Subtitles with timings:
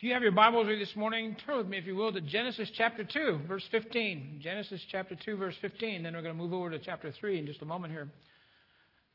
[0.00, 2.10] If you have your Bibles with you this morning, turn with me, if you will,
[2.10, 4.40] to Genesis chapter 2, verse 15.
[4.42, 6.02] Genesis chapter 2, verse 15.
[6.02, 8.08] Then we're going to move over to chapter 3 in just a moment here.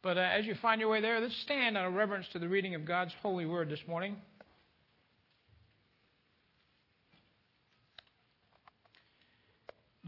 [0.04, 2.48] But uh, as you find your way there, let's stand out of reverence to the
[2.48, 4.16] reading of God's holy word this morning.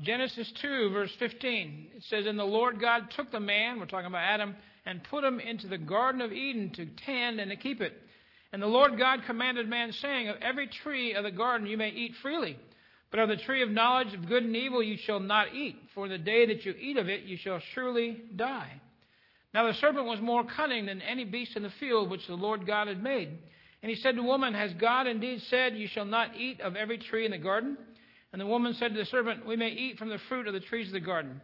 [0.04, 1.88] Genesis 2, verse 15.
[1.96, 4.56] It says, And the Lord God took the man, we're talking about Adam,
[4.86, 8.00] and put him into the Garden of Eden to tend and to keep it.
[8.54, 11.90] And the Lord God commanded man, saying, Of every tree of the garden you may
[11.90, 12.58] eat freely,
[13.12, 16.08] but of the tree of knowledge of good and evil you shall not eat, for
[16.08, 18.82] the day that you eat of it you shall surely die.
[19.54, 22.68] Now the serpent was more cunning than any beast in the field which the Lord
[22.68, 23.38] God had made.
[23.82, 26.76] And he said to the woman, Has God indeed said, You shall not eat of
[26.76, 27.78] every tree in the garden?
[28.32, 30.60] And the woman said to the serpent, We may eat from the fruit of the
[30.60, 31.42] trees of the garden.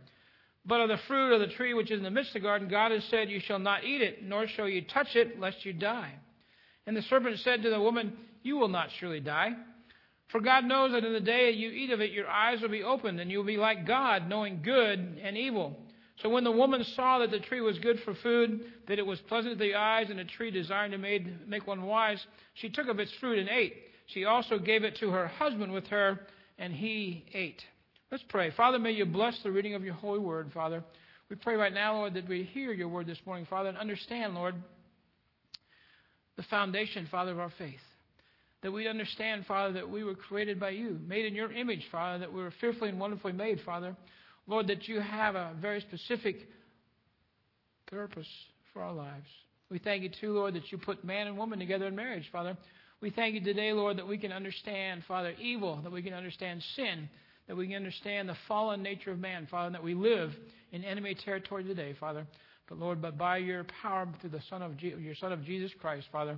[0.66, 2.68] But of the fruit of the tree which is in the midst of the garden,
[2.70, 5.74] God has said, You shall not eat it, nor shall you touch it, lest you
[5.74, 6.14] die.
[6.86, 9.52] And the serpent said to the woman, You will not surely die.
[10.28, 12.84] For God knows that in the day you eat of it, your eyes will be
[12.84, 15.80] opened, and you will be like God, knowing good and evil.
[16.22, 19.20] So when the woman saw that the tree was good for food, that it was
[19.22, 22.88] pleasant to the eyes, and a tree desiring to made, make one wise, she took
[22.88, 23.76] of its fruit and ate.
[24.08, 26.20] She also gave it to her husband with her,
[26.58, 27.62] and he ate.
[28.12, 28.52] Let's pray.
[28.52, 30.84] Father, may you bless the reading of your holy word, Father.
[31.30, 34.36] We pray right now, Lord, that we hear your word this morning, Father, and understand,
[34.36, 34.56] Lord,
[36.36, 37.80] the foundation, Father, of our faith.
[38.62, 42.20] That we understand, Father, that we were created by you, made in your image, Father,
[42.20, 43.96] that we were fearfully and wonderfully made, Father.
[44.48, 46.48] Lord, that you have a very specific
[47.88, 48.28] purpose
[48.74, 49.28] for our lives.
[49.70, 52.58] We thank you, too, Lord, that you put man and woman together in marriage, Father.
[53.02, 56.64] We thank you today, Lord, that we can understand, Father, evil, that we can understand
[56.76, 57.10] sin,
[57.48, 60.32] that we can understand the fallen nature of man, Father, and that we live
[60.72, 62.26] in enemy territory today, Father.
[62.68, 65.72] But Lord, but by your power through the Son of Je- your Son of Jesus
[65.80, 66.38] Christ, Father,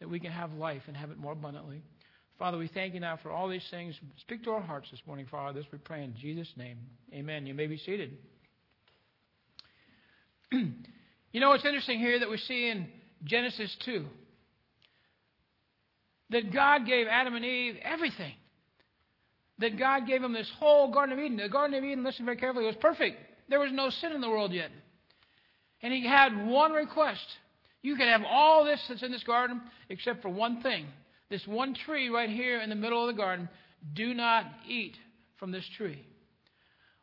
[0.00, 1.82] that we can have life and have it more abundantly.
[2.38, 3.94] Father, we thank you now for all these things.
[4.20, 5.60] Speak to our hearts this morning, Father.
[5.60, 6.78] This we pray in Jesus' name.
[7.12, 7.46] Amen.
[7.46, 8.16] You may be seated.
[10.52, 12.88] you know, it's interesting here that we see in
[13.24, 14.06] Genesis 2
[16.30, 18.32] that God gave Adam and Eve everything.
[19.58, 21.36] That God gave them this whole Garden of Eden.
[21.36, 23.18] The Garden of Eden, listen very carefully, was perfect.
[23.50, 24.70] There was no sin in the world yet.
[25.82, 27.26] And he had one request.
[27.82, 30.86] You can have all this that's in this garden except for one thing.
[31.30, 33.48] This one tree right here in the middle of the garden.
[33.94, 34.96] Do not eat
[35.38, 36.04] from this tree.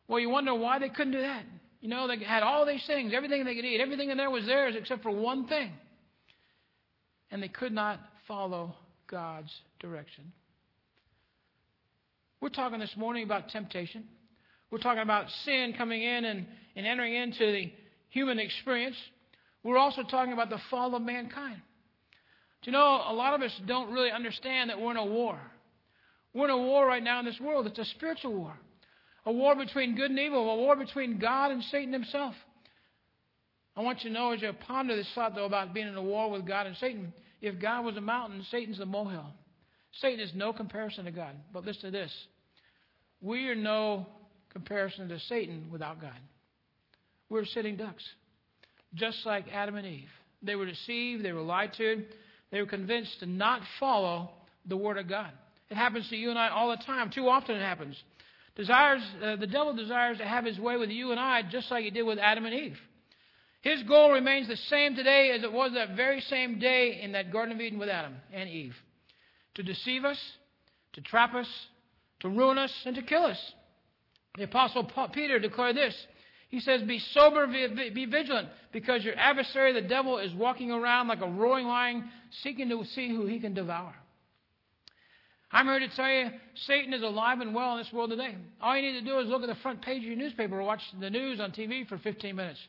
[0.07, 1.43] Well, you wonder why they couldn't do that.
[1.81, 4.45] You know, they had all these things, everything they could eat, everything in there was
[4.45, 5.71] theirs except for one thing.
[7.31, 8.75] And they could not follow
[9.07, 10.31] God's direction.
[12.41, 14.05] We're talking this morning about temptation.
[14.69, 16.45] We're talking about sin coming in and,
[16.75, 17.71] and entering into the
[18.09, 18.95] human experience,
[19.63, 21.61] we're also talking about the fall of mankind.
[22.61, 25.39] Do you know, a lot of us don't really understand that we're in a war.
[26.33, 27.67] We're in a war right now in this world.
[27.67, 28.53] It's a spiritual war.
[29.25, 32.33] A war between good and evil, a war between God and Satan himself.
[33.75, 36.01] I want you to know as you ponder this thought, though, about being in a
[36.01, 39.33] war with God and Satan, if God was a mountain, Satan's a molehill.
[39.99, 41.35] Satan is no comparison to God.
[41.53, 42.11] But listen to this
[43.21, 44.05] we are no
[44.49, 46.17] comparison to Satan without God.
[47.29, 48.03] We're sitting ducks,
[48.93, 50.09] just like Adam and Eve.
[50.41, 52.03] They were deceived, they were lied to,
[52.51, 54.31] they were convinced to not follow
[54.65, 55.31] the Word of God.
[55.69, 57.09] It happens to you and I all the time.
[57.09, 58.01] Too often it happens.
[58.55, 61.83] Desires, uh, the devil desires to have his way with you and I, just like
[61.83, 62.77] he did with Adam and Eve.
[63.61, 67.31] His goal remains the same today as it was that very same day in that
[67.31, 68.75] Garden of Eden with Adam and Eve
[69.55, 70.19] to deceive us,
[70.93, 71.47] to trap us,
[72.21, 73.53] to ruin us, and to kill us.
[74.37, 75.95] The Apostle Peter declared this
[76.49, 81.21] he says, Be sober, be vigilant, because your adversary, the devil, is walking around like
[81.21, 82.09] a roaring lion,
[82.41, 83.93] seeking to see who he can devour.
[85.51, 88.35] I'm here to tell you, Satan is alive and well in this world today.
[88.61, 90.63] All you need to do is look at the front page of your newspaper or
[90.63, 92.59] watch the news on TV for 15 minutes.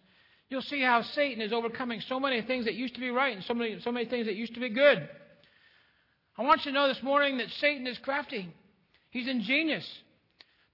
[0.49, 3.45] You'll see how Satan is overcoming so many things that used to be right and
[3.45, 5.09] so many, so many things that used to be good.
[6.37, 8.49] I want you to know this morning that Satan is crafty.
[9.11, 9.87] He's ingenious.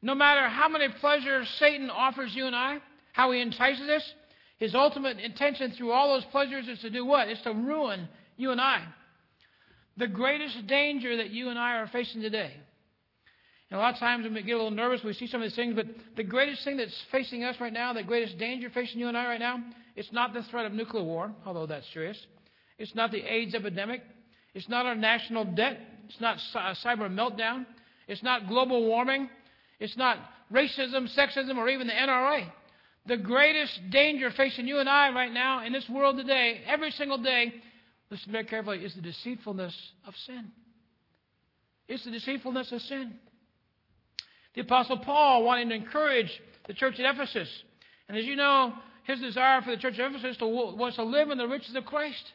[0.02, 2.78] No matter how many pleasures Satan offers you and I,
[3.14, 4.12] how he entices us.
[4.58, 7.28] His ultimate intention through all those pleasures is to do what?
[7.28, 8.84] It's to ruin you and I.
[9.96, 12.52] The greatest danger that you and I are facing today.
[13.70, 15.46] And a lot of times when we get a little nervous, we see some of
[15.46, 18.98] these things, but the greatest thing that's facing us right now, the greatest danger facing
[18.98, 19.62] you and I right now,
[19.94, 22.18] it's not the threat of nuclear war, although that's serious.
[22.78, 24.02] It's not the AIDS epidemic.
[24.54, 25.78] It's not our national debt.
[26.08, 27.64] It's not a uh, cyber meltdown.
[28.08, 29.30] It's not global warming.
[29.78, 30.18] It's not
[30.52, 32.50] racism, sexism, or even the NRA.
[33.06, 37.18] The greatest danger facing you and I right now in this world today, every single
[37.18, 37.52] day,
[38.10, 40.50] listen very carefully, is the deceitfulness of sin.
[41.86, 43.14] It's the deceitfulness of sin.
[44.54, 47.48] The Apostle Paul wanted to encourage the church at Ephesus.
[48.08, 48.72] And as you know,
[49.04, 51.84] his desire for the church of Ephesus to, was to live in the riches of
[51.84, 52.32] Christ.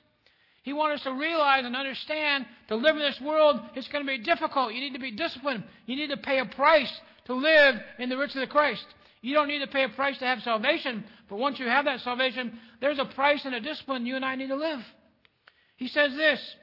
[0.62, 4.08] He wanted us to realize and understand to live in this world, it's going to
[4.08, 4.74] be difficult.
[4.74, 5.64] You need to be disciplined.
[5.88, 6.92] You need to pay a price
[7.26, 8.86] to live in the riches of Christ.
[9.22, 12.00] You don't need to pay a price to have salvation, but once you have that
[12.02, 14.80] salvation, there's a price and a discipline you and I need to live.
[15.76, 16.56] He says this.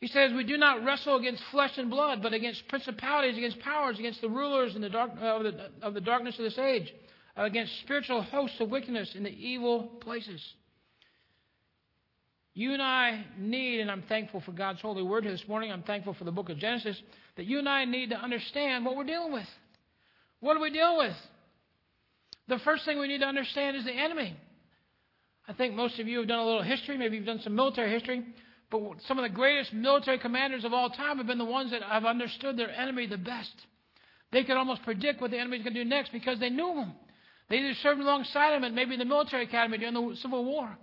[0.00, 3.98] He says, We do not wrestle against flesh and blood, but against principalities, against powers,
[3.98, 6.92] against the rulers in the dark, uh, of, the, of the darkness of this age,
[7.36, 10.42] against spiritual hosts of wickedness in the evil places.
[12.52, 15.70] You and I need, and I'm thankful for God's holy word this morning.
[15.70, 17.00] I'm thankful for the book of Genesis,
[17.36, 19.48] that you and I need to understand what we're dealing with.
[20.40, 21.14] What do we deal with?
[22.48, 24.36] The first thing we need to understand is the enemy.
[25.48, 26.96] I think most of you have done a little history.
[26.96, 28.24] Maybe you've done some military history.
[28.70, 31.82] But some of the greatest military commanders of all time have been the ones that
[31.82, 33.52] have understood their enemy the best.
[34.32, 36.74] They could almost predict what the enemy is going to do next because they knew
[36.74, 36.92] him.
[37.48, 40.76] They either served alongside him at maybe the military academy during the Civil War.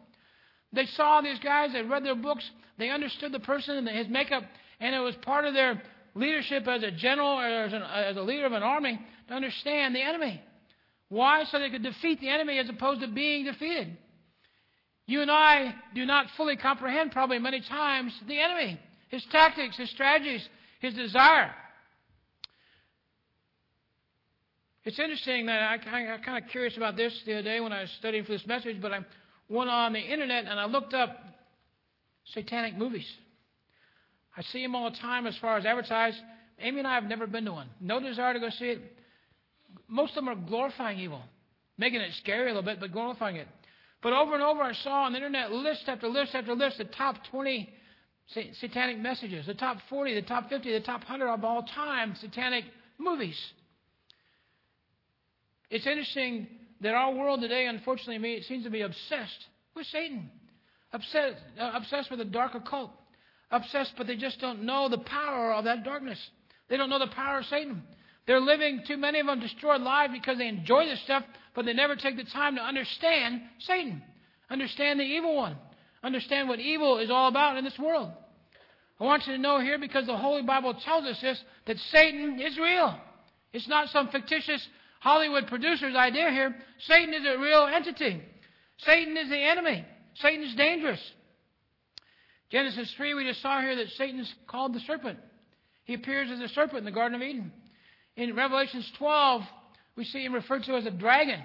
[0.72, 4.44] They saw these guys, they read their books, they understood the person and his makeup,
[4.80, 5.82] and it was part of their
[6.16, 9.96] leadership as a general or as, an, as a leader of an army to understand
[9.96, 10.42] the enemy.
[11.10, 11.44] Why?
[11.46, 13.98] So they could defeat the enemy as opposed to being defeated.
[15.06, 18.80] You and I do not fully comprehend, probably many times, the enemy,
[19.10, 20.48] his tactics, his strategies,
[20.80, 21.54] his desire.
[24.86, 27.72] It's interesting that I, I, I kind of curious about this the other day when
[27.72, 29.00] I was studying for this message, but I
[29.50, 31.18] went on the internet and I looked up
[32.34, 33.06] satanic movies.
[34.36, 36.18] I see them all the time as far as advertised.
[36.60, 37.70] Amy and I have never been to one.
[37.80, 38.82] No desire to go see it.
[39.88, 41.22] Most of them are glorifying evil,
[41.78, 43.48] making it scary a little bit, but glorifying it.
[44.02, 46.86] But over and over, I saw on the internet list after list after list the
[46.86, 47.70] top 20
[48.60, 52.66] satanic messages, the top 40, the top 50, the top 100 of all time satanic
[52.98, 53.40] movies.
[55.70, 56.48] It's interesting
[56.82, 60.30] that our world today, unfortunately, seems to be obsessed with Satan,
[60.92, 62.92] obsessed, uh, obsessed with the dark occult,
[63.54, 66.20] obsessed, but they just don't know the power of that darkness.
[66.70, 67.84] They don't know the power of Satan.
[68.26, 71.24] They're living, too many of them, destroyed lives because they enjoy this stuff,
[71.54, 74.02] but they never take the time to understand Satan,
[74.50, 75.56] understand the evil one,
[76.04, 78.12] understand what evil is all about in this world.
[79.00, 82.40] I want you to know here, because the Holy Bible tells us this, that Satan
[82.40, 82.98] is real.
[83.52, 84.66] It's not some fictitious
[85.00, 86.56] Hollywood producer's idea here.
[86.88, 88.22] Satan is a real entity.
[88.78, 89.86] Satan is the enemy.
[90.16, 91.02] Satan is dangerous.
[92.54, 95.18] Genesis 3, we just saw here that Satan is called the serpent.
[95.86, 97.52] He appears as a serpent in the Garden of Eden.
[98.16, 99.42] In Revelations 12,
[99.96, 101.42] we see him referred to as a dragon.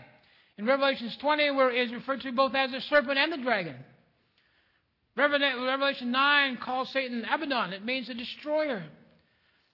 [0.59, 3.77] In Revelations 20, where he is referred to both as the serpent and the dragon.
[5.17, 7.73] Revelation 9 calls Satan Abaddon.
[7.73, 8.85] It means a destroyer.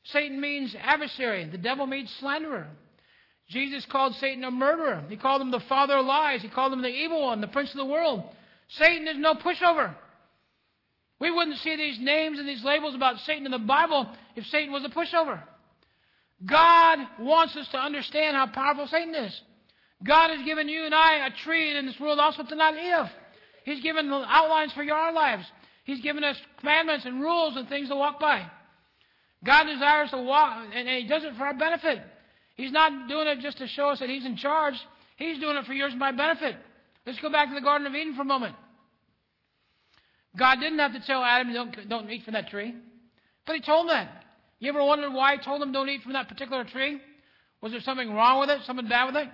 [0.04, 1.48] Satan means adversary.
[1.50, 2.68] The devil means slanderer.
[3.50, 5.02] Jesus called Satan a murderer.
[5.08, 6.42] He called him the father of lies.
[6.42, 8.22] He called him the evil one, the prince of the world.
[8.68, 9.96] Satan is no pushover.
[11.20, 14.72] We wouldn't see these names and these labels about Satan in the Bible if Satan
[14.72, 15.42] was a pushover.
[16.44, 19.40] God wants us to understand how powerful Satan is.
[20.02, 23.10] God has given you and I a tree in this world also to not live.
[23.64, 25.44] He's given outlines for your lives.
[25.84, 28.46] He's given us commandments and rules and things to walk by.
[29.44, 32.00] God desires to walk, and He does it for our benefit.
[32.56, 34.74] He's not doing it just to show us that He's in charge.
[35.16, 36.56] He's doing it for yours and my benefit.
[37.06, 38.56] Let's go back to the Garden of Eden for a moment.
[40.36, 42.74] God didn't have to tell Adam, don't, don't eat from that tree.
[43.46, 44.24] But He told them that.
[44.64, 46.98] You ever wondered why he told them don't eat from that particular tree?
[47.60, 48.60] Was there something wrong with it?
[48.64, 49.28] Something bad with it?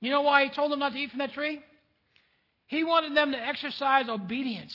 [0.00, 1.60] You know why he told them not to eat from that tree?
[2.66, 4.72] He wanted them to exercise obedience.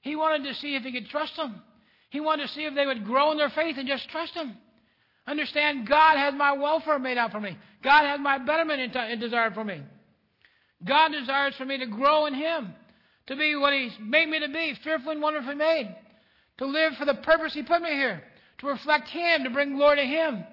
[0.00, 1.62] He wanted to see if he could trust them.
[2.10, 4.56] He wanted to see if they would grow in their faith and just trust him.
[5.28, 7.56] Understand God has my welfare made out for me.
[7.84, 9.82] God has my betterment in desire for me.
[10.84, 12.74] God desires for me to grow in him
[13.26, 15.94] to be what He's made me to be, fearfully and wonderfully made,
[16.58, 18.22] to live for the purpose He put me here,
[18.58, 20.44] to reflect Him, to bring glory to Him.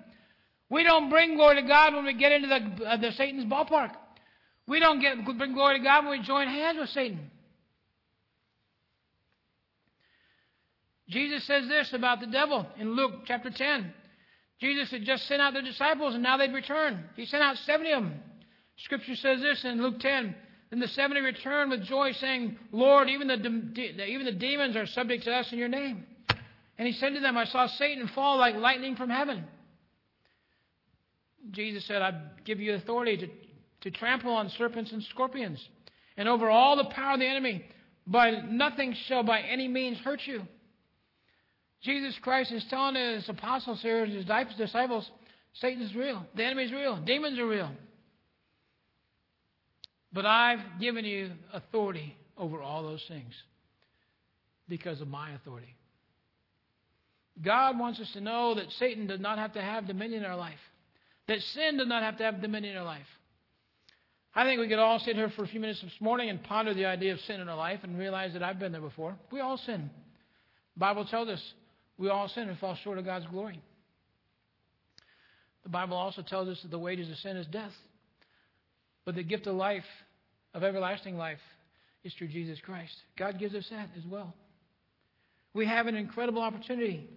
[0.70, 3.92] We don't bring glory to God when we get into the, uh, the Satan's ballpark.
[4.68, 7.32] We don't get, bring glory to God when we join hands with Satan.
[11.10, 13.94] Jesus says this about the devil in Luke chapter 10.
[14.62, 17.04] Jesus had just sent out the disciples and now they'd return.
[17.16, 18.22] He sent out 70 of them.
[18.84, 20.36] Scripture says this in Luke 10
[20.70, 24.86] then the seventy returned with joy, saying, Lord, even the, de- even the demons are
[24.86, 26.06] subject to us in your name.
[26.78, 29.46] And he said to them, I saw Satan fall like lightning from heaven.
[31.52, 35.60] Jesus said, I give you authority to, to trample on serpents and scorpions
[36.18, 37.66] and over all the power of the enemy.
[38.06, 40.44] By nothing shall by any means hurt you.
[41.82, 44.26] Jesus Christ is telling his apostles here, his
[44.58, 45.10] disciples,
[45.54, 46.26] Satan's real.
[46.36, 46.98] The enemy's real.
[46.98, 47.72] Demons are real.
[50.12, 53.34] But I've given you authority over all those things
[54.68, 55.76] because of my authority.
[57.42, 60.38] God wants us to know that Satan does not have to have dominion in our
[60.38, 60.60] life,
[61.28, 63.08] that sin does not have to have dominion in our life.
[64.36, 66.74] I think we could all sit here for a few minutes this morning and ponder
[66.74, 69.16] the idea of sin in our life and realize that I've been there before.
[69.32, 69.90] We all sin.
[70.76, 71.54] The Bible tells us
[71.98, 73.62] we all sin and fall short of God's glory.
[75.64, 77.74] The Bible also tells us that the wages of sin is death.
[79.10, 79.86] But the gift of life,
[80.54, 81.40] of everlasting life,
[82.04, 82.94] is through Jesus Christ.
[83.18, 84.36] God gives us that as well.
[85.56, 87.10] We have an incredible opportunity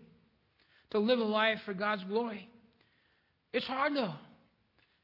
[0.93, 2.49] to live a life for God's glory.
[3.53, 4.15] It's hard though.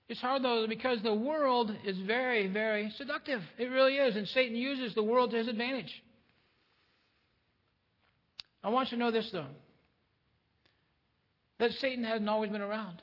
[0.09, 3.43] It's hard though because the world is very, very seductive.
[3.59, 4.17] It really is.
[4.17, 5.93] And Satan uses the world to his advantage.
[8.65, 9.45] I want you to know this though
[11.59, 13.03] that Satan hasn't always been around.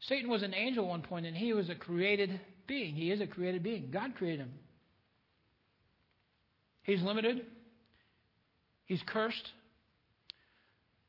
[0.00, 2.94] Satan was an angel at one point, and he was a created being.
[2.94, 3.90] He is a created being.
[3.90, 4.52] God created him.
[6.82, 7.44] He's limited,
[8.86, 9.50] he's cursed.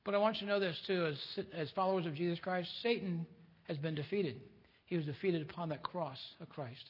[0.03, 3.25] But I want you to know this, too, as, as followers of Jesus Christ, Satan
[3.67, 4.41] has been defeated.
[4.85, 6.83] He was defeated upon that cross of Christ.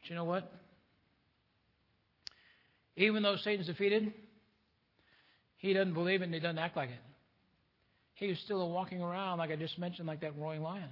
[0.00, 0.50] But you know what?
[2.96, 4.14] Even though Satan's defeated,
[5.58, 7.13] he doesn't believe it and he doesn't act like it.
[8.14, 10.88] He was still walking around, like I just mentioned, like that roaring lion,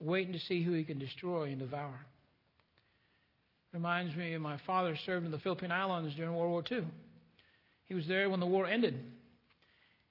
[0.00, 1.98] waiting to see who he can destroy and devour.
[3.72, 6.86] Reminds me of my father served in the Philippine Islands during World War II.
[7.86, 9.02] He was there when the war ended.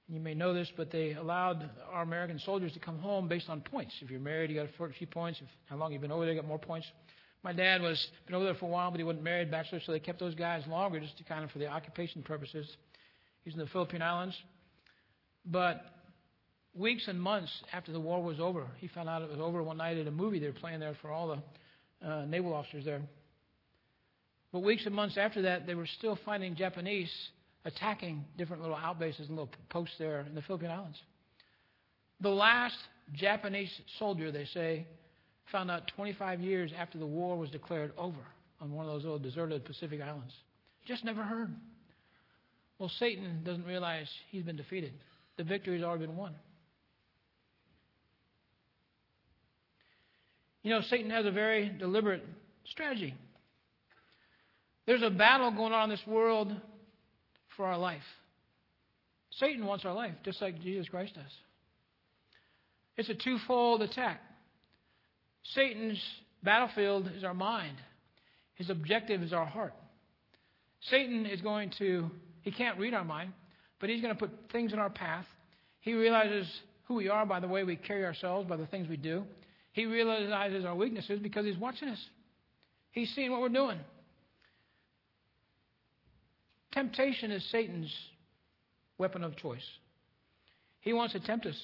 [0.08, 3.62] You may know this, but they allowed our American soldiers to come home based on
[3.62, 3.94] points.
[4.01, 5.39] If you're married, you got a few points.
[5.41, 6.88] If, how long you've been over there, you got more points.
[7.44, 9.91] My dad was been over there for a while, but he wasn't married, bachelor, so
[9.91, 12.67] they kept those guys longer just to kind of for the occupation purposes.
[13.44, 14.36] He's in the Philippine Islands.
[15.46, 15.86] But
[16.75, 19.77] weeks and months after the war was over, he found out it was over one
[19.77, 21.27] night at a movie they were playing there for all
[22.01, 23.01] the uh, naval officers there.
[24.51, 27.12] But weeks and months after that, they were still finding Japanese
[27.65, 31.01] attacking different little outbases and little posts there in the Philippine Islands.
[32.22, 32.77] The last
[33.13, 34.86] Japanese soldier, they say,
[35.51, 38.20] found out 25 years after the war was declared over
[38.62, 40.34] on one of those little deserted Pacific islands.
[40.88, 41.53] Just never heard.
[42.79, 44.94] Well, Satan doesn't realize he's been defeated.
[45.38, 46.36] The victory has already been won.
[50.65, 52.24] You know, Satan has a very deliberate
[52.72, 53.13] strategy.
[54.88, 56.51] There's a battle going on in this world
[57.55, 58.01] for our life.
[59.29, 61.31] Satan wants our life, just like Jesus Christ does.
[62.98, 64.19] It's a twofold attack.
[65.53, 66.01] Satan's
[66.41, 67.77] battlefield is our mind,
[68.55, 69.75] his objective is our heart.
[70.89, 72.10] Satan is going to,
[72.41, 73.34] he can't read our mind,
[73.79, 75.25] but he's going to put things in our path.
[75.81, 76.48] He realizes
[76.88, 79.25] who we are by the way we carry ourselves, by the things we do.
[79.75, 82.00] He realizes our weaknesses because he's watching us.
[82.94, 83.77] He's seeing what we're doing.
[86.72, 87.94] Temptation is Satan's
[88.98, 89.65] weapon of choice.
[90.79, 91.58] He wants to tempt us.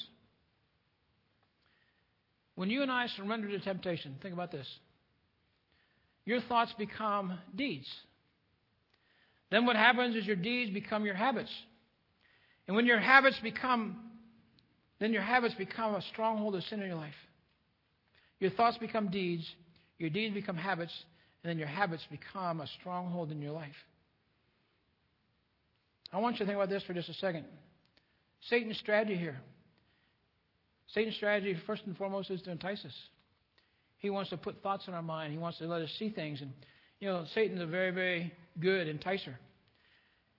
[2.56, 4.68] When you and I surrender to temptation, think about this.
[6.26, 7.88] Your thoughts become deeds.
[9.52, 11.52] Then what happens is your deeds become your habits.
[12.68, 13.96] And when your habits become,
[15.00, 17.14] then your habits become a stronghold of sin in your life.
[18.42, 19.48] Your thoughts become deeds,
[20.00, 20.92] your deeds become habits,
[21.44, 23.76] and then your habits become a stronghold in your life.
[26.12, 27.46] I want you to think about this for just a second.
[28.50, 29.40] Satan's strategy here.
[30.88, 32.96] Satan's strategy, first and foremost, is to entice us.
[34.00, 35.32] He wants to put thoughts in our mind.
[35.32, 36.42] He wants to let us see things.
[36.42, 36.52] And,
[37.00, 39.36] you know, Satan's a very, very good enticer.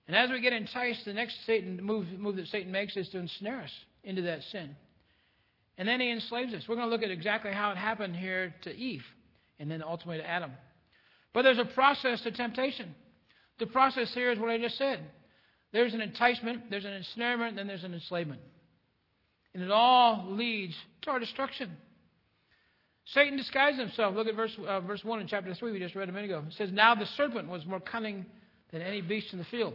[0.07, 3.19] And as we get enticed, the next Satan move, move that Satan makes is to
[3.19, 3.71] ensnare us
[4.03, 4.75] into that sin.
[5.77, 6.63] And then he enslaves us.
[6.67, 9.03] We're going to look at exactly how it happened here to Eve
[9.59, 10.51] and then ultimately to Adam.
[11.33, 12.93] But there's a process to temptation.
[13.59, 14.99] The process here is what I just said.
[15.71, 18.41] There's an enticement, there's an ensnarement, and then there's an enslavement.
[19.53, 21.71] And it all leads to our destruction.
[23.05, 24.15] Satan disguised himself.
[24.15, 26.43] Look at verse, uh, verse 1 in chapter 3 we just read a minute ago.
[26.47, 28.25] It says, Now the serpent was more cunning
[28.71, 29.73] than any beast in the field.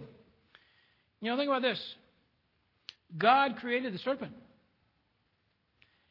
[1.20, 1.80] You know, think about this.
[3.16, 4.32] God created the serpent.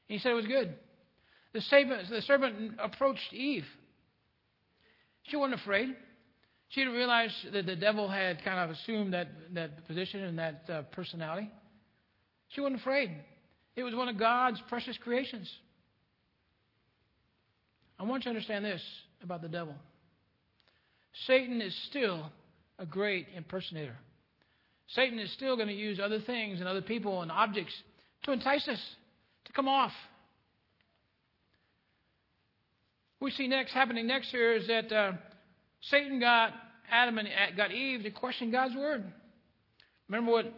[0.08, 0.74] He said it was good.
[1.54, 3.66] The serpent, the serpent approached Eve.
[5.24, 5.96] She wasn't afraid.
[6.70, 10.64] She didn't realize that the devil had kind of assumed that, that position and that
[10.70, 11.50] uh, personality.
[12.50, 13.12] She wasn't afraid.
[13.76, 15.50] It was one of God's precious creations.
[18.00, 18.82] I want you to understand this
[19.24, 19.76] about the devil.
[21.26, 22.30] Satan is still
[22.80, 23.96] a great impersonator.
[24.90, 27.74] Satan is still going to use other things and other people and objects
[28.24, 28.80] to entice us,
[29.58, 29.92] come off.
[33.20, 35.14] We see next happening next here is that uh,
[35.82, 36.54] Satan got
[36.92, 39.04] Adam and got Eve to question God's word.
[40.08, 40.54] Remember what?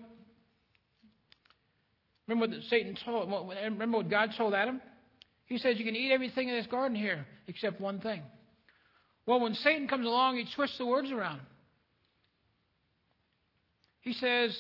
[2.28, 3.32] Remember what Satan told.
[3.32, 4.82] Remember what God told Adam?
[5.46, 8.22] He says you can eat everything in this garden here except one thing.
[9.26, 11.40] Well, when Satan comes along, he twists the words around.
[14.02, 14.58] He says,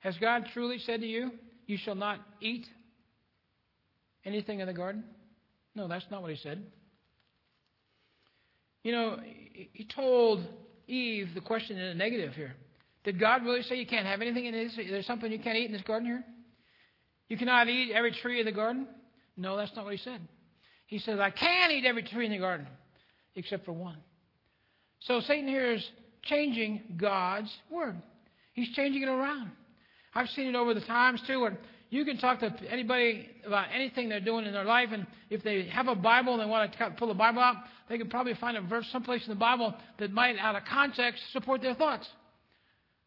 [0.00, 1.30] Has God truly said to you,
[1.66, 2.66] You shall not eat
[4.24, 5.04] anything in the garden?
[5.74, 6.64] No, that's not what he said.
[8.82, 9.18] You know,
[9.72, 10.44] he told
[10.86, 12.54] Eve the question in a negative here.
[13.04, 14.76] Did God really say you can't have anything in this?
[14.76, 16.24] There's something you can't eat in this garden here?
[17.28, 18.86] You cannot eat every tree in the garden?
[19.36, 20.20] No, that's not what he said.
[20.86, 22.66] He says, I can eat every tree in the garden
[23.34, 23.98] except for one.
[25.00, 25.88] So Satan here is
[26.22, 27.96] changing God's word.
[28.54, 29.50] He's changing it around.
[30.16, 31.58] I've seen it over the times too, where
[31.90, 35.66] you can talk to anybody about anything they're doing in their life, and if they
[35.66, 37.56] have a Bible and they want to pull the Bible out,
[37.90, 41.22] they can probably find a verse someplace in the Bible that might, out of context,
[41.32, 42.08] support their thoughts.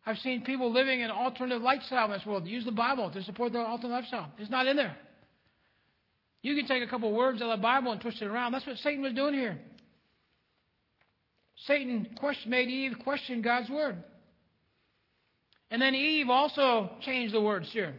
[0.06, 3.54] I've seen people living an alternative lifestyle in this world use the Bible to support
[3.54, 4.32] their alternative lifestyle.
[4.38, 4.96] It's not in there.
[6.44, 8.52] You can take a couple words out of the Bible and twist it around.
[8.52, 9.58] That's what Satan was doing here.
[11.66, 12.08] Satan
[12.46, 14.04] made Eve question God's word.
[15.72, 17.94] And then Eve also changed the words here.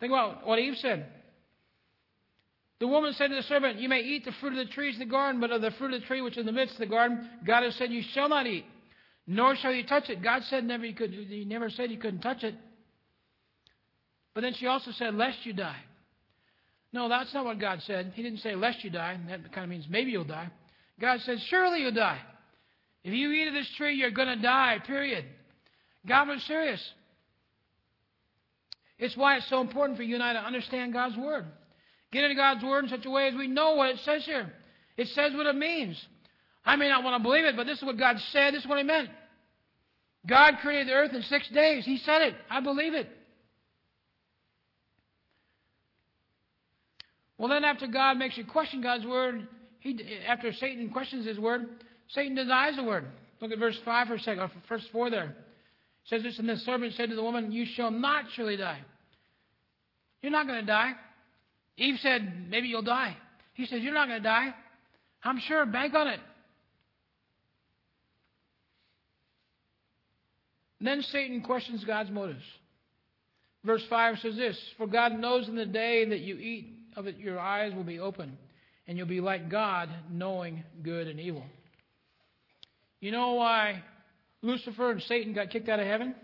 [0.00, 1.06] Think about what Eve said.
[2.80, 5.00] The woman said to the serpent, You may eat the fruit of the trees of
[5.00, 6.80] the garden, but of the fruit of the tree which is in the midst of
[6.80, 8.64] the garden, God has said, You shall not eat,
[9.26, 10.22] nor shall you touch it.
[10.22, 12.54] God said never you could he never said you couldn't touch it.
[14.34, 15.80] But then she also said, Lest you die.
[16.92, 18.12] No, that's not what God said.
[18.14, 19.18] He didn't say, Lest you die.
[19.28, 20.50] That kind of means maybe you'll die.
[21.00, 22.20] God said, Surely you'll die.
[23.02, 25.24] If you eat of this tree, you're going to die, period.
[26.06, 26.80] God was serious.
[28.98, 31.46] It's why it's so important for you and I to understand God's Word.
[32.12, 34.52] Get into God's Word in such a way as we know what it says here.
[34.96, 36.00] It says what it means.
[36.64, 38.54] I may not want to believe it, but this is what God said.
[38.54, 39.10] This is what He meant.
[40.26, 41.84] God created the earth in six days.
[41.84, 42.34] He said it.
[42.48, 43.08] I believe it.
[47.36, 49.46] Well, then, after God makes you question God's Word,
[49.80, 51.66] he, after Satan questions His Word,
[52.08, 53.06] Satan denies the Word.
[53.40, 55.36] Look at verse 5 for a second, or verse 4 there.
[56.06, 58.80] Says this, and the servant said to the woman, You shall not surely die.
[60.22, 60.92] You're not going to die.
[61.76, 63.16] Eve said, Maybe you'll die.
[63.54, 64.54] He says, You're not going to die.
[65.22, 65.64] I'm sure.
[65.64, 66.20] Bank on it.
[70.86, 72.44] then Satan questions God's motives.
[73.64, 77.16] Verse 5 says this For God knows in the day that you eat of it,
[77.16, 78.36] your eyes will be open,
[78.86, 81.44] and you'll be like God, knowing good and evil.
[83.00, 83.82] You know why
[84.44, 86.14] Lucifer and Satan got kicked out of heaven?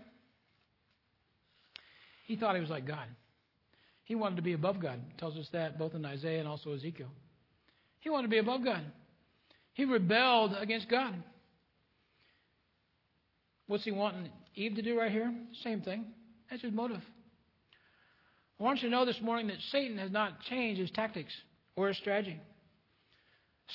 [2.27, 3.07] He thought he was like God.
[4.03, 4.99] He wanted to be above God.
[5.09, 7.09] It tells us that both in Isaiah and also Ezekiel.
[7.99, 8.83] He wanted to be above God.
[9.73, 11.15] He rebelled against God.
[13.67, 15.33] What's he wanting Eve to do right here?
[15.63, 16.05] Same thing.
[16.49, 17.01] That's his motive.
[18.59, 21.33] I want you to know this morning that Satan has not changed his tactics
[21.75, 22.39] or his strategy.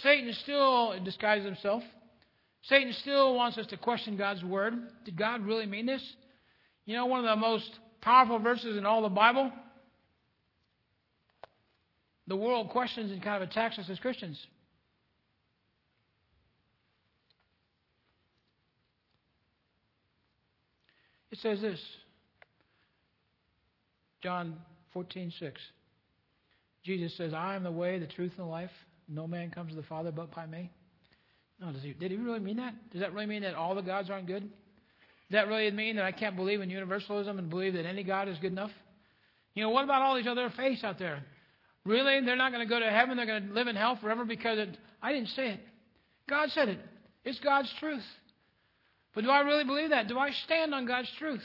[0.03, 1.83] Satan still disguises himself.
[2.69, 4.75] Satan still wants us to question God's word.
[5.05, 6.03] Did God really mean this?
[6.85, 9.53] You know, one of the most powerful verses in all the Bible
[12.27, 14.39] the world questions and kind of attacks us as Christians.
[21.31, 21.81] It says this
[24.23, 24.57] John
[24.93, 25.61] 14, 6.
[26.83, 28.71] Jesus says, I am the way, the truth, and the life.
[29.09, 30.71] No man comes to the Father but by me.
[31.61, 32.75] No, does he, did he really mean that?
[32.91, 34.43] Does that really mean that all the gods aren't good?
[34.43, 38.29] Does that really mean that I can't believe in universalism and believe that any God
[38.29, 38.71] is good enough?
[39.55, 41.25] You know, what about all these other faiths out there?
[41.85, 42.21] Really?
[42.21, 43.17] They're not going to go to heaven.
[43.17, 45.61] They're going to live in hell forever because it, I didn't say it.
[46.29, 46.79] God said it.
[47.25, 48.05] It's God's truth.
[49.15, 50.09] But do I really believe that?
[50.09, 51.43] Do I stand on God's truth?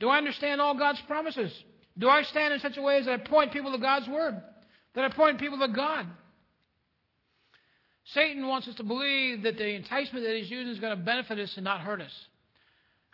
[0.00, 1.52] Do I understand all God's promises?
[1.96, 4.40] Do I stand in such a way as that I point people to God's word?
[4.94, 6.06] That I point people to God?
[8.14, 11.38] Satan wants us to believe that the enticement that he's using is going to benefit
[11.38, 12.12] us and not hurt us.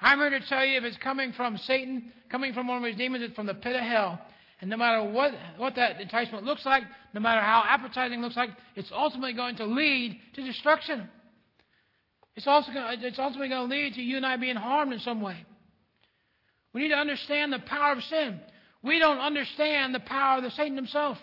[0.01, 2.97] I'm here to tell you if it's coming from Satan, coming from one of his
[2.97, 4.21] demons, it's from the pit of hell.
[4.61, 8.37] And no matter what, what that enticement looks like, no matter how appetizing it looks
[8.37, 11.09] like, it's ultimately going to lead to destruction.
[12.37, 14.93] It's, also going to, it's ultimately going to lead to you and I being harmed
[14.93, 15.45] in some way.
[16.73, 18.41] We need to understand the power of sin.
[18.83, 21.19] We don't understand the power of the Satan himself.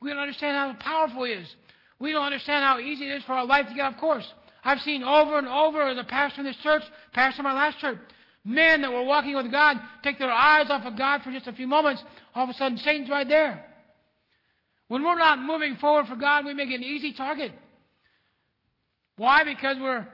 [0.00, 1.54] We don't understand how powerful he is.
[2.02, 4.26] We don't understand how easy it is for our life to get off course.
[4.64, 7.96] I've seen over and over a pastor in this church, pastor in my last church,
[8.44, 11.52] men that were walking with God take their eyes off of God for just a
[11.52, 12.02] few moments.
[12.34, 13.64] All of a sudden, Satan's right there.
[14.88, 17.52] When we're not moving forward for God, we make an easy target.
[19.16, 19.44] Why?
[19.44, 20.08] Because we're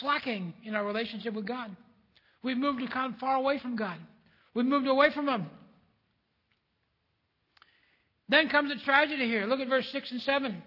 [0.00, 1.76] slacking in our relationship with God.
[2.42, 3.98] We've moved kind of far away from God.
[4.52, 5.46] We've moved away from Him.
[8.28, 9.46] Then comes the tragedy here.
[9.46, 10.52] Look at verse 6 and 7.
[10.52, 10.62] It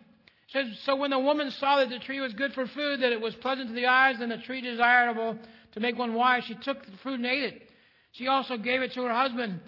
[0.51, 3.21] says, So when the woman saw that the tree was good for food, that it
[3.21, 5.37] was pleasant to the eyes, and the tree desirable
[5.73, 7.69] to make one wise, she took the fruit and ate it.
[8.13, 9.59] She also gave it to her husband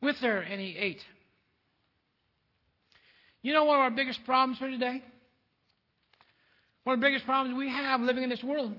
[0.00, 1.02] with her, and he ate.
[3.42, 5.02] You know one of our biggest problems for today?
[6.84, 8.74] One of the biggest problems we have living in this world.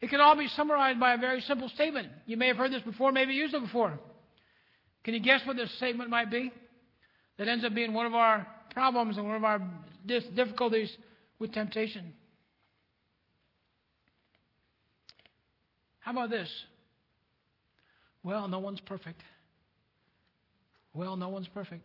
[0.00, 2.08] It can all be summarized by a very simple statement.
[2.26, 3.98] You may have heard this before, maybe used it before.
[5.04, 6.52] Can you guess what this statement might be?
[7.38, 9.60] That ends up being one of our problems and one of our
[10.34, 10.90] difficulties
[11.38, 12.12] with temptation.
[16.00, 16.48] How about this?
[18.24, 19.20] Well, no one's perfect.
[20.94, 21.82] Well, no one's perfect.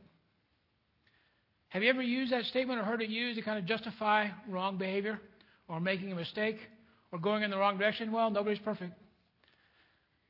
[1.69, 4.77] Have you ever used that statement or heard it used to kind of justify wrong
[4.77, 5.19] behavior
[5.67, 6.57] or making a mistake
[7.11, 8.11] or going in the wrong direction?
[8.11, 8.93] Well, nobody's perfect.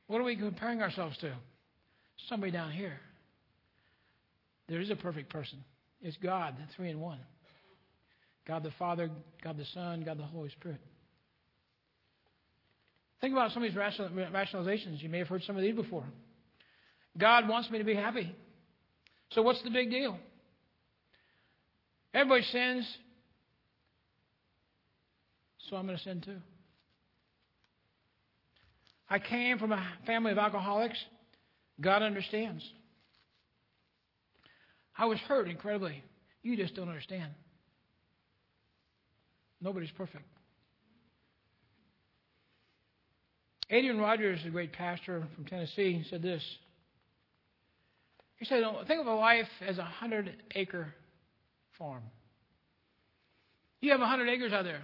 [0.06, 1.32] What are we comparing ourselves to?
[2.28, 2.98] Somebody down here.
[4.68, 5.64] There is a perfect person.
[6.02, 7.18] It's God, the three in one.
[8.46, 9.10] God the Father,
[9.42, 10.80] God the Son, God the Holy Spirit.
[13.20, 15.02] Think about some of these rationalizations.
[15.02, 16.04] You may have heard some of these before.
[17.16, 18.34] God wants me to be happy.
[19.30, 20.16] So what's the big deal?
[22.14, 22.88] Everybody sins.
[25.68, 26.38] So I'm going to sin too.
[29.10, 30.98] I came from a family of alcoholics.
[31.80, 32.64] God understands.
[34.98, 36.02] I was hurt incredibly.
[36.42, 37.30] You just don't understand.
[39.60, 40.24] Nobody's perfect.
[43.70, 46.42] Adrian Rogers, a great pastor from Tennessee, said this.
[48.36, 50.94] He said, oh, Think of a life as a hundred acre
[51.76, 52.02] farm.
[53.80, 54.80] You have a hundred acres out there.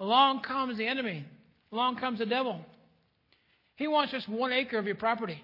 [0.00, 1.24] Along comes the enemy.
[1.72, 2.60] Along comes the devil.
[3.76, 5.42] He wants just one acre of your property.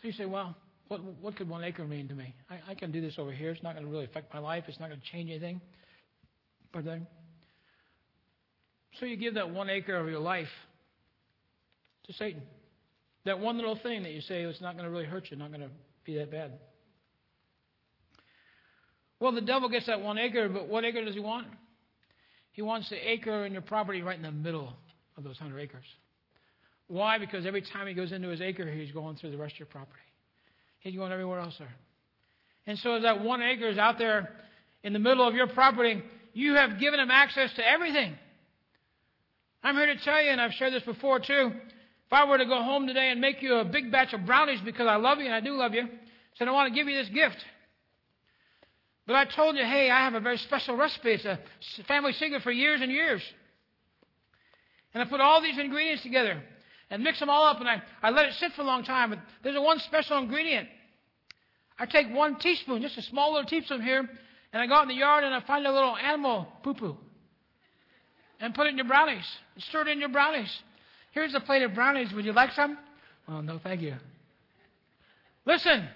[0.00, 0.54] So you say, well,
[0.88, 2.34] what, what could one acre mean to me?
[2.48, 3.50] I, I can do this over here.
[3.50, 4.64] It's not going to really affect my life.
[4.68, 5.60] It's not going to change anything.
[6.72, 7.06] But then,
[8.98, 10.48] so you give that one acre of your life
[12.06, 12.42] to Satan.
[13.24, 15.36] That one little thing that you say oh, it's not going to really hurt you,
[15.36, 15.70] not going to
[16.04, 16.52] be that bad.
[19.18, 21.46] Well, the devil gets that one acre, but what acre does he want?
[22.52, 24.72] He wants the acre in your property right in the middle
[25.16, 25.84] of those hundred acres.
[26.88, 27.18] Why?
[27.18, 29.66] Because every time he goes into his acre, he's going through the rest of your
[29.66, 30.00] property.
[30.86, 31.74] He's going everywhere else there.
[32.64, 34.28] And so, as that one acre is out there
[34.84, 36.00] in the middle of your property,
[36.32, 38.14] you have given him access to everything.
[39.64, 41.50] I'm here to tell you, and I've shared this before too.
[42.06, 44.60] If I were to go home today and make you a big batch of brownies
[44.64, 45.88] because I love you and I do love you,
[46.36, 47.44] said I want to give you this gift.
[49.08, 51.14] But I told you, hey, I have a very special recipe.
[51.14, 51.38] It's a
[51.88, 53.22] family secret for years and years.
[54.94, 56.40] And I put all these ingredients together
[56.90, 59.10] and mix them all up, and I, I let it sit for a long time.
[59.10, 60.68] But there's a one special ingredient.
[61.78, 64.08] I take one teaspoon, just a small little teaspoon here,
[64.52, 66.96] and I go out in the yard and I find a little animal poo poo
[68.40, 69.24] and put it in your brownies.
[69.58, 70.50] Stir it in your brownies.
[71.12, 72.12] Here's a plate of brownies.
[72.12, 72.78] Would you like some?
[73.28, 73.94] Well, no, thank you.
[75.44, 75.88] Listen,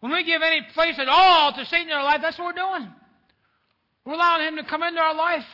[0.00, 2.78] when we give any place at all to Satan in our life, that's what we're
[2.78, 2.90] doing.
[4.04, 5.46] We're allowing him to come into our life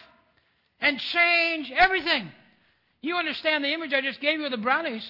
[0.80, 2.30] and change everything.
[3.00, 5.08] You understand the image I just gave you of the brownies?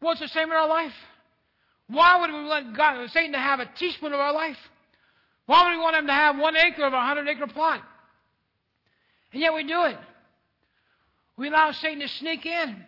[0.00, 0.92] Well, it's the same in our life.
[1.90, 4.56] Why would we want God, Satan to have a teaspoon of our life?
[5.46, 7.82] Why would we want him to have one acre of a hundred acre plot?
[9.32, 9.98] And yet we do it.
[11.36, 12.84] We allow Satan to sneak in.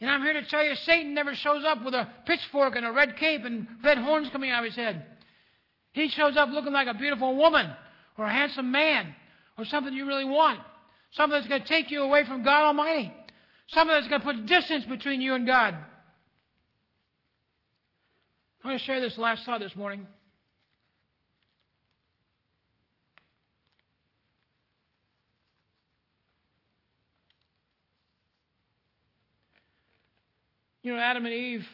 [0.00, 2.92] And I'm here to tell you, Satan never shows up with a pitchfork and a
[2.92, 5.04] red cape and red horns coming out of his head.
[5.92, 7.70] He shows up looking like a beautiful woman
[8.16, 9.14] or a handsome man
[9.58, 10.60] or something you really want.
[11.12, 13.12] Something that's going to take you away from God Almighty.
[13.66, 15.74] Something that's going to put distance between you and God.
[18.62, 20.06] I want to share this last thought this morning.
[30.82, 31.66] You know, Adam and Eve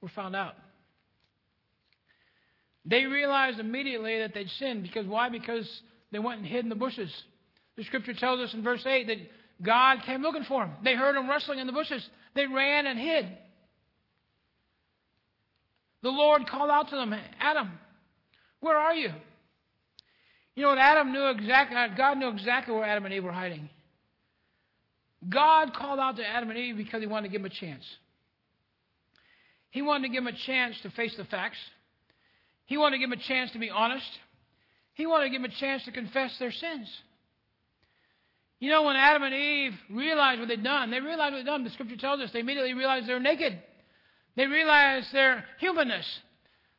[0.00, 0.54] were found out.
[2.84, 4.82] They realized immediately that they'd sinned.
[4.82, 5.28] Because why?
[5.28, 5.68] Because
[6.12, 7.12] they went and hid in the bushes.
[7.76, 9.18] The scripture tells us in verse 8 that
[9.62, 10.74] God came looking for them.
[10.82, 12.08] They heard them rustling in the bushes.
[12.34, 13.26] They ran and hid.
[16.02, 17.70] The Lord called out to them, Adam,
[18.60, 19.10] where are you?
[20.54, 20.78] You know what?
[20.78, 23.68] Adam knew exactly, uh, God knew exactly where Adam and Eve were hiding.
[25.28, 27.84] God called out to Adam and Eve because he wanted to give them a chance.
[29.70, 31.58] He wanted to give them a chance to face the facts.
[32.66, 34.06] He wanted to give them a chance to be honest.
[34.94, 36.88] He wanted to give them a chance to confess their sins.
[38.58, 41.64] You know, when Adam and Eve realized what they'd done, they realized what they'd done.
[41.64, 43.58] The scripture tells us they immediately realized they were naked.
[44.40, 46.06] They realized their humanness.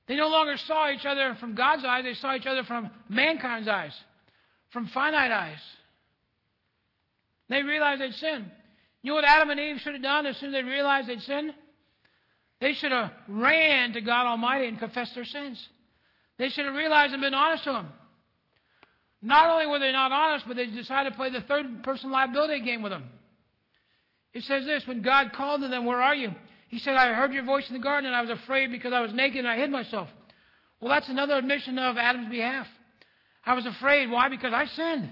[0.07, 3.67] They no longer saw each other from God's eyes, they saw each other from mankind's
[3.67, 3.93] eyes,
[4.71, 5.59] from finite eyes.
[7.49, 8.49] They realized they'd sinned.
[9.03, 11.21] You know what Adam and Eve should have done as soon as they realized they'd
[11.21, 11.53] sinned?
[12.59, 15.63] They should have ran to God Almighty and confessed their sins.
[16.39, 17.89] They should have realized and been honest to Him.
[19.21, 22.61] Not only were they not honest, but they decided to play the third person liability
[22.61, 23.03] game with Him.
[24.33, 26.33] It says this when God called to them, Where are you?
[26.71, 29.01] He said, I heard your voice in the garden and I was afraid because I
[29.01, 30.07] was naked and I hid myself.
[30.79, 32.65] Well, that's another admission of Adam's behalf.
[33.45, 34.09] I was afraid.
[34.09, 34.29] Why?
[34.29, 35.09] Because I sinned.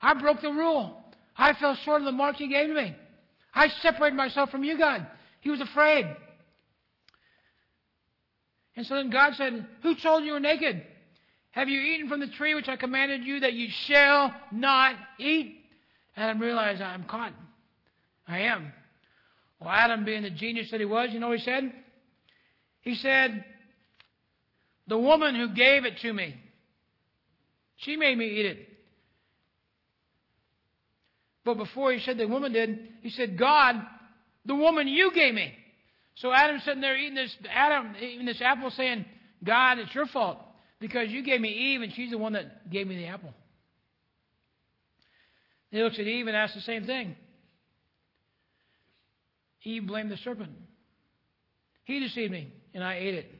[0.00, 0.98] I broke the rule.
[1.36, 2.96] I fell short of the mark you gave me.
[3.54, 5.06] I separated myself from you, God.
[5.42, 6.06] He was afraid.
[8.74, 10.82] And so then God said, Who told you you were naked?
[11.50, 15.60] Have you eaten from the tree which I commanded you that you shall not eat?
[16.16, 17.34] And Adam realized I'm caught.
[18.26, 18.72] I am.
[19.66, 21.72] Well, Adam, being the genius that he was, you know what he said?
[22.82, 23.44] He said,
[24.86, 26.36] The woman who gave it to me,
[27.74, 28.68] she made me eat it.
[31.44, 33.74] But before he said the woman did, he said, God,
[34.44, 35.52] the woman you gave me.
[36.14, 39.04] So Adam's sitting there eating this Adam eating this apple saying,
[39.42, 40.38] God, it's your fault
[40.78, 43.34] because you gave me Eve and she's the one that gave me the apple.
[45.72, 47.16] He looks at Eve and asks the same thing.
[49.66, 50.52] Eve blamed the serpent.
[51.82, 53.32] He deceived me, and I ate it.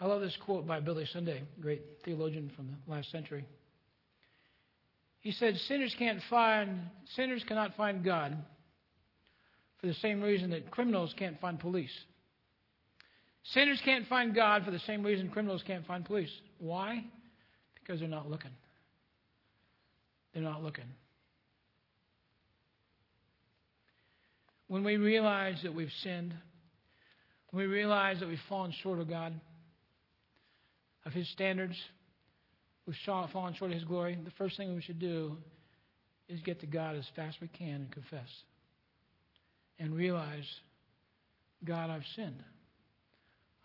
[0.00, 3.44] I love this quote by Billy Sunday, great theologian from the last century.
[5.20, 8.42] He said, "Sinners can't find sinners cannot find God
[9.78, 11.92] for the same reason that criminals can't find police.
[13.42, 16.32] Sinners can't find God for the same reason criminals can't find police.
[16.58, 17.04] Why?
[17.74, 18.52] Because they're not looking.
[20.36, 20.84] They're not looking.
[24.68, 26.34] When we realize that we've sinned,
[27.52, 29.32] when we realize that we've fallen short of God,
[31.06, 31.74] of His standards,
[32.86, 35.38] we've fallen short of His glory, the first thing we should do
[36.28, 38.28] is get to God as fast as we can and confess.
[39.78, 40.44] And realize,
[41.64, 42.44] God, I've sinned.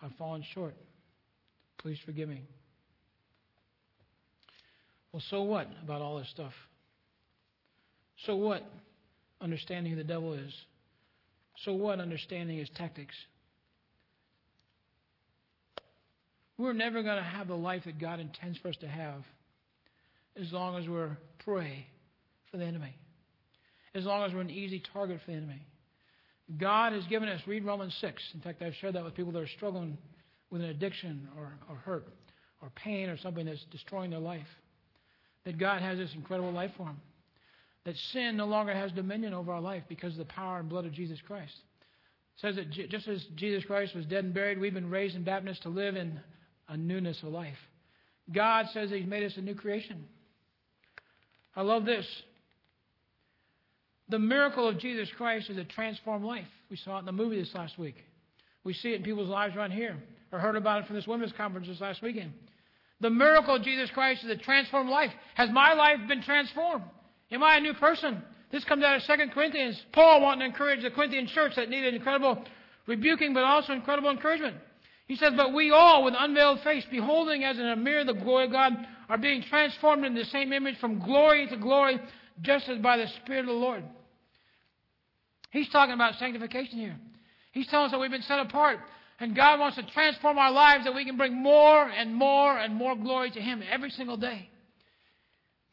[0.01, 0.75] I've fallen short.
[1.79, 2.43] Please forgive me.
[5.11, 6.53] Well, so what about all this stuff?
[8.25, 8.63] So what
[9.41, 10.53] understanding who the devil is?
[11.65, 13.15] So what understanding his tactics?
[16.57, 19.23] We're never going to have the life that God intends for us to have
[20.39, 21.87] as long as we're prey
[22.51, 22.95] for the enemy,
[23.95, 25.65] as long as we're an easy target for the enemy.
[26.57, 28.21] God has given us, read Romans 6.
[28.33, 29.97] In fact, I've shared that with people that are struggling
[30.49, 32.07] with an addiction or, or hurt
[32.61, 34.47] or pain or something that's destroying their life
[35.45, 36.99] that God has this incredible life for them.
[37.85, 40.85] That sin no longer has dominion over our life because of the power and blood
[40.85, 41.53] of Jesus Christ.
[42.37, 45.23] It says that just as Jesus Christ was dead and buried, we've been raised in
[45.23, 46.19] baptism to live in
[46.69, 47.57] a newness of life.
[48.31, 50.05] God says that He's made us a new creation.
[51.55, 52.05] I love this.
[54.09, 56.47] The miracle of Jesus Christ is a transformed life.
[56.69, 57.95] We saw it in the movie this last week.
[58.63, 59.97] We see it in people's lives around here,
[60.31, 62.31] or heard about it from this women's conference this last weekend.
[63.01, 65.11] The miracle of Jesus Christ is a transformed life.
[65.33, 66.83] Has my life been transformed?
[67.31, 68.21] Am I a new person?
[68.51, 69.81] This comes out of 2 Corinthians.
[69.91, 72.43] Paul wanting to encourage the Corinthian church that needed incredible
[72.85, 74.57] rebuking, but also incredible encouragement.
[75.07, 78.45] He says, But we all, with unveiled face, beholding as in a mirror the glory
[78.45, 78.73] of God,
[79.09, 81.99] are being transformed into the same image from glory to glory,
[82.41, 83.83] just as by the Spirit of the Lord.
[85.51, 86.97] He's talking about sanctification here.
[87.51, 88.79] He's telling us that we've been set apart.
[89.21, 92.73] And God wants to transform our lives that we can bring more and more and
[92.73, 94.49] more glory to Him every single day.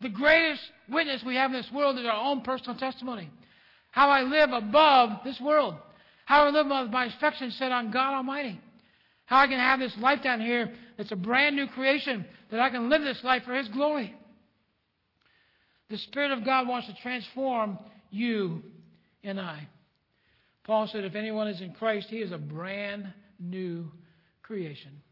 [0.03, 3.31] The greatest witness we have in this world is our own personal testimony.
[3.91, 5.77] How I live above this world.
[6.27, 8.61] How I live with my affection set on God Almighty.
[9.25, 12.69] How I can have this life down here that's a brand new creation, that I
[12.69, 14.15] can live this life for His glory.
[15.89, 17.79] The Spirit of God wants to transform
[18.11, 18.63] you
[19.25, 19.67] and I.
[20.65, 23.91] Paul said, if anyone is in Christ, he is a brand new
[24.43, 25.03] creation.